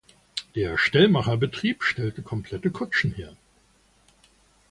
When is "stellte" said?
1.83-2.23